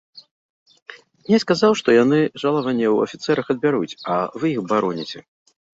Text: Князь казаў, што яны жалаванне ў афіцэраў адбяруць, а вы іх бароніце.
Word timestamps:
Князь 1.25 1.45
казаў, 1.51 1.71
што 1.83 1.89
яны 2.03 2.17
жалаванне 2.45 2.87
ў 2.89 2.97
афіцэраў 3.11 3.45
адбяруць, 3.57 3.95
а 4.17 4.21
вы 4.39 4.47
іх 4.55 4.61
бароніце. 4.75 5.19